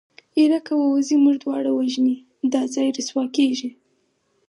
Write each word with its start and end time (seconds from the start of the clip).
يره 0.41 0.59
که 0.67 0.73
ووځې 0.77 1.15
موږ 1.23 1.35
دواړه 1.43 1.69
وژني 1.73 2.15
دا 2.53 2.61
ځای 2.73 2.87
رسوا 2.97 3.23
کېږي. 3.37 3.69